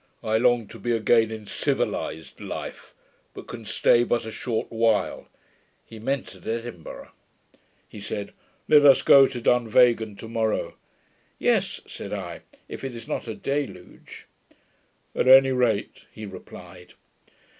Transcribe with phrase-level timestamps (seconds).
[0.23, 2.95] I long to be again in civilized life;
[3.35, 5.27] but can stay but for a short while'
[5.85, 7.11] (he meant at Edinburgh).
[7.87, 8.33] He said,
[8.67, 10.73] 'Let us go to Dunvegan to morrow.'
[11.37, 14.25] 'Yes,' said I, 'if it is not a deluge.'
[15.15, 16.95] 'At any rate,' he replied.